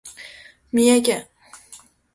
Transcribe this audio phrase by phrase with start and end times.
[0.73, 1.27] 三重県